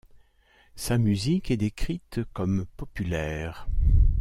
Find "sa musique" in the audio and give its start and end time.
0.75-1.51